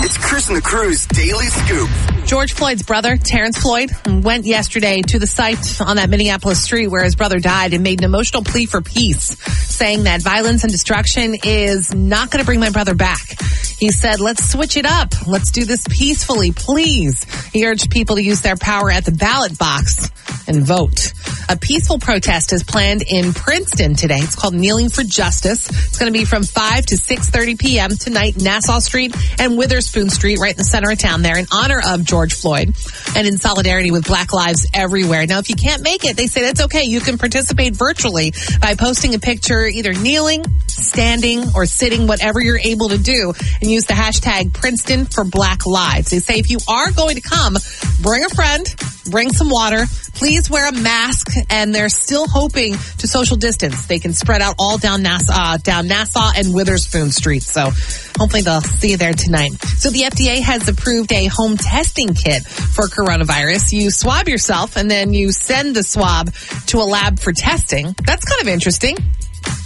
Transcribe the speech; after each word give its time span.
It's 0.00 0.16
Chris 0.16 0.46
and 0.48 0.56
the 0.56 0.62
Crew's 0.62 1.06
Daily 1.06 1.46
Scoop. 1.46 1.90
George 2.24 2.52
Floyd's 2.52 2.84
brother, 2.84 3.16
Terrence 3.16 3.58
Floyd, 3.58 3.90
went 4.06 4.44
yesterday 4.44 5.02
to 5.02 5.18
the 5.18 5.26
site 5.26 5.80
on 5.80 5.96
that 5.96 6.08
Minneapolis 6.08 6.62
street 6.62 6.86
where 6.86 7.02
his 7.02 7.16
brother 7.16 7.40
died 7.40 7.74
and 7.74 7.82
made 7.82 8.00
an 8.00 8.04
emotional 8.04 8.44
plea 8.44 8.66
for 8.66 8.80
peace, 8.80 9.36
saying 9.42 10.04
that 10.04 10.22
violence 10.22 10.62
and 10.62 10.70
destruction 10.70 11.34
is 11.42 11.92
not 11.92 12.30
going 12.30 12.38
to 12.38 12.46
bring 12.46 12.60
my 12.60 12.70
brother 12.70 12.94
back. 12.94 13.38
He 13.78 13.90
said, 13.92 14.20
let's 14.20 14.50
switch 14.50 14.76
it 14.76 14.84
up. 14.84 15.26
Let's 15.26 15.52
do 15.52 15.64
this 15.64 15.86
peacefully, 15.88 16.52
please. 16.52 17.24
He 17.52 17.66
urged 17.66 17.90
people 17.90 18.16
to 18.16 18.22
use 18.22 18.40
their 18.40 18.56
power 18.56 18.90
at 18.90 19.04
the 19.04 19.12
ballot 19.12 19.56
box 19.56 20.10
and 20.48 20.62
vote. 20.62 21.12
A 21.48 21.56
peaceful 21.56 21.98
protest 21.98 22.52
is 22.52 22.64
planned 22.64 23.02
in 23.02 23.32
Princeton 23.32 23.94
today. 23.94 24.18
It's 24.18 24.34
called 24.34 24.54
Kneeling 24.54 24.88
for 24.88 25.02
Justice. 25.02 25.68
It's 25.68 25.98
going 25.98 26.12
to 26.12 26.18
be 26.18 26.24
from 26.24 26.42
5 26.42 26.86
to 26.86 26.96
6.30 26.96 27.58
p.m. 27.58 27.90
tonight, 27.90 28.36
Nassau 28.36 28.80
Street 28.80 29.14
and 29.38 29.56
Witherspoon 29.56 30.10
Street, 30.10 30.38
right 30.40 30.52
in 30.52 30.58
the 30.58 30.64
center 30.64 30.90
of 30.90 30.98
town 30.98 31.22
there 31.22 31.38
in 31.38 31.46
honor 31.52 31.80
of 31.86 32.04
George 32.04 32.34
Floyd 32.34 32.74
and 33.16 33.26
in 33.26 33.38
solidarity 33.38 33.90
with 33.90 34.06
Black 34.06 34.32
Lives 34.32 34.66
everywhere. 34.74 35.26
Now, 35.26 35.38
if 35.38 35.48
you 35.48 35.56
can't 35.56 35.82
make 35.82 36.04
it, 36.04 36.16
they 36.16 36.26
say 36.26 36.42
that's 36.42 36.62
okay. 36.62 36.84
You 36.84 37.00
can 37.00 37.16
participate 37.16 37.74
virtually 37.74 38.32
by 38.60 38.74
posting 38.74 39.14
a 39.14 39.18
picture 39.18 39.64
either 39.66 39.94
kneeling, 39.94 40.44
standing, 40.78 41.44
or 41.54 41.66
sitting, 41.66 42.06
whatever 42.06 42.40
you're 42.40 42.58
able 42.58 42.88
to 42.90 42.98
do, 42.98 43.32
and 43.60 43.70
use 43.70 43.84
the 43.84 43.94
hashtag 43.94 44.52
Princeton 44.52 45.04
for 45.06 45.24
Black 45.24 45.66
Lives. 45.66 46.10
They 46.10 46.18
say 46.18 46.38
if 46.38 46.50
you 46.50 46.58
are 46.68 46.90
going 46.90 47.16
to 47.16 47.22
come, 47.22 47.56
bring 48.00 48.24
a 48.24 48.28
friend, 48.28 48.66
bring 49.10 49.32
some 49.32 49.50
water, 49.50 49.84
please 50.14 50.50
wear 50.50 50.68
a 50.68 50.72
mask, 50.72 51.30
and 51.50 51.74
they're 51.74 51.88
still 51.88 52.26
hoping 52.28 52.74
to 52.98 53.06
social 53.06 53.36
distance. 53.36 53.86
They 53.86 53.98
can 53.98 54.12
spread 54.12 54.42
out 54.42 54.56
all 54.58 54.78
down 54.78 55.02
Nassau, 55.02 55.32
uh, 55.34 55.56
down 55.58 55.86
Nassau 55.86 56.32
and 56.36 56.54
Witherspoon 56.54 57.10
Street. 57.10 57.42
So 57.42 57.70
hopefully 58.18 58.42
they'll 58.42 58.60
see 58.60 58.90
you 58.90 58.96
there 58.96 59.12
tonight. 59.12 59.52
So 59.78 59.90
the 59.90 60.02
FDA 60.02 60.40
has 60.40 60.68
approved 60.68 61.12
a 61.12 61.26
home 61.26 61.56
testing 61.56 62.14
kit 62.14 62.44
for 62.44 62.88
coronavirus. 62.88 63.72
You 63.72 63.90
swab 63.90 64.28
yourself 64.28 64.76
and 64.76 64.90
then 64.90 65.12
you 65.12 65.32
send 65.32 65.76
the 65.76 65.82
swab 65.82 66.32
to 66.66 66.78
a 66.78 66.84
lab 66.84 67.18
for 67.20 67.32
testing. 67.32 67.94
That's 68.04 68.24
kind 68.24 68.42
of 68.42 68.48
interesting. 68.48 68.96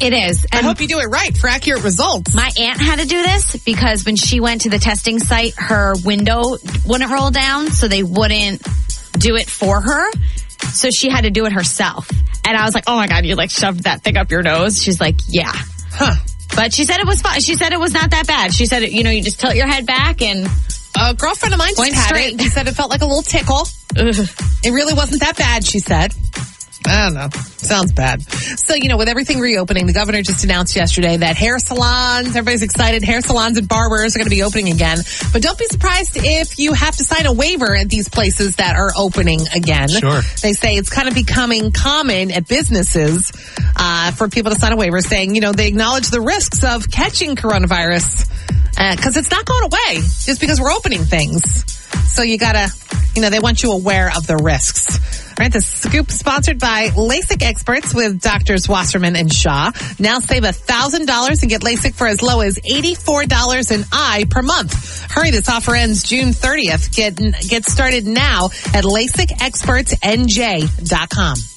It 0.02 0.12
is. 0.12 0.46
I 0.52 0.62
hope 0.62 0.80
you 0.80 0.88
do 0.88 0.98
it 0.98 1.06
right 1.06 1.36
for 1.36 1.48
accurate 1.48 1.84
results. 1.84 2.34
My 2.34 2.50
aunt 2.58 2.80
had 2.80 2.98
to 2.98 3.06
do 3.06 3.22
this 3.22 3.56
because 3.64 4.04
when 4.04 4.16
she 4.16 4.40
went 4.40 4.62
to 4.62 4.70
the 4.70 4.78
testing 4.78 5.18
site, 5.20 5.54
her 5.56 5.94
window 6.04 6.42
wouldn't 6.86 7.10
roll 7.10 7.30
down, 7.30 7.68
so 7.70 7.86
they 7.88 8.02
wouldn't 8.02 8.62
do 9.18 9.36
it 9.36 9.48
for 9.48 9.80
her. 9.80 10.10
So 10.72 10.90
she 10.90 11.08
had 11.10 11.22
to 11.22 11.30
do 11.30 11.46
it 11.46 11.52
herself. 11.52 12.08
And 12.44 12.56
I 12.56 12.64
was 12.64 12.74
like, 12.74 12.84
oh 12.86 12.96
my 12.96 13.06
God, 13.06 13.24
you 13.24 13.36
like 13.36 13.50
shoved 13.50 13.84
that 13.84 14.02
thing 14.02 14.16
up 14.16 14.30
your 14.30 14.42
nose? 14.42 14.82
She's 14.82 15.00
like, 15.00 15.16
yeah. 15.28 15.52
Huh. 15.90 16.14
But 16.56 16.72
she 16.74 16.84
said 16.84 16.98
it 16.98 17.06
was 17.06 17.22
fine. 17.22 17.40
She 17.40 17.54
said 17.54 17.72
it 17.72 17.80
was 17.80 17.94
not 17.94 18.10
that 18.10 18.26
bad. 18.26 18.52
She 18.52 18.66
said, 18.66 18.82
you 18.82 19.04
know, 19.04 19.10
you 19.10 19.22
just 19.22 19.38
tilt 19.40 19.54
your 19.54 19.66
head 19.68 19.86
back 19.86 20.20
and 20.20 20.46
A 20.98 21.14
girlfriend 21.14 21.54
of 21.54 21.58
mine 21.58 21.74
just 21.76 21.92
had 21.94 22.06
straight. 22.08 22.34
it. 22.34 22.40
She 22.42 22.48
said 22.48 22.66
it 22.68 22.72
felt 22.74 22.90
like 22.90 23.02
a 23.02 23.06
little 23.06 23.22
tickle. 23.22 23.66
It 24.64 24.70
really 24.70 24.94
wasn't 24.94 25.20
that 25.22 25.36
bad, 25.36 25.64
she 25.66 25.80
said. 25.80 26.14
I 26.86 27.04
don't 27.06 27.14
know. 27.14 27.28
Sounds 27.56 27.92
bad. 27.92 28.22
So, 28.22 28.74
you 28.74 28.88
know, 28.88 28.96
with 28.96 29.08
everything 29.08 29.38
reopening, 29.38 29.86
the 29.86 29.92
governor 29.92 30.22
just 30.22 30.44
announced 30.44 30.74
yesterday 30.74 31.16
that 31.16 31.36
hair 31.36 31.58
salons, 31.58 32.28
everybody's 32.28 32.62
excited, 32.62 33.02
hair 33.02 33.20
salons 33.20 33.56
and 33.56 33.68
barbers 33.68 34.14
are 34.14 34.18
going 34.18 34.26
to 34.26 34.34
be 34.34 34.42
opening 34.42 34.72
again. 34.72 34.98
But 35.32 35.42
don't 35.42 35.58
be 35.58 35.66
surprised 35.66 36.16
if 36.16 36.58
you 36.58 36.72
have 36.72 36.96
to 36.96 37.04
sign 37.04 37.26
a 37.26 37.32
waiver 37.32 37.76
at 37.76 37.88
these 37.88 38.08
places 38.08 38.56
that 38.56 38.76
are 38.76 38.90
opening 38.96 39.40
again. 39.54 39.88
Sure. 39.88 40.20
They 40.42 40.52
say 40.52 40.76
it's 40.76 40.90
kind 40.90 41.08
of 41.08 41.14
becoming 41.14 41.72
common 41.72 42.30
at 42.30 42.48
businesses 42.48 43.32
uh, 43.76 44.10
for 44.12 44.28
people 44.28 44.52
to 44.52 44.58
sign 44.58 44.72
a 44.72 44.76
waiver 44.76 45.00
saying, 45.00 45.34
you 45.34 45.40
know, 45.40 45.52
they 45.52 45.68
acknowledge 45.68 46.10
the 46.10 46.20
risks 46.20 46.64
of 46.64 46.90
catching 46.90 47.36
coronavirus 47.36 48.28
because 48.96 49.16
it's 49.16 49.30
not 49.30 49.44
going 49.44 49.64
away 49.64 50.00
just 50.00 50.40
because 50.40 50.60
we're 50.60 50.72
opening 50.72 51.04
things. 51.04 51.64
So 52.12 52.22
you 52.22 52.38
gotta, 52.38 52.70
you 53.14 53.22
know, 53.22 53.30
they 53.30 53.40
want 53.40 53.62
you 53.62 53.72
aware 53.72 54.10
of 54.14 54.26
the 54.26 54.36
risks. 54.36 54.98
All 55.28 55.34
right, 55.38 55.52
the 55.52 55.60
scoop 55.60 56.10
sponsored 56.10 56.58
by 56.58 56.88
LASIK 56.88 57.42
experts 57.42 57.94
with 57.94 58.20
doctors 58.20 58.68
Wasserman 58.68 59.16
and 59.16 59.32
Shaw. 59.32 59.70
Now 59.98 60.18
save 60.18 60.42
$1,000 60.42 61.42
and 61.42 61.50
get 61.50 61.62
LASIK 61.62 61.94
for 61.94 62.06
as 62.06 62.22
low 62.22 62.40
as 62.40 62.58
$84 62.58 63.74
an 63.74 63.84
eye 63.92 64.26
per 64.30 64.42
month. 64.42 65.02
Hurry, 65.10 65.30
this 65.30 65.48
offer 65.48 65.74
ends 65.74 66.02
June 66.02 66.30
30th. 66.30 66.94
Get, 66.94 67.16
get 67.48 67.64
started 67.64 68.06
now 68.06 68.46
at 68.74 68.84
LASIKexpertsNJ.com. 68.84 71.51